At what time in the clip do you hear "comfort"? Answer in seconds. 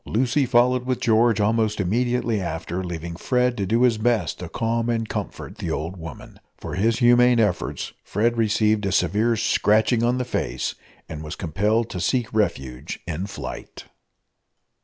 5.07-5.59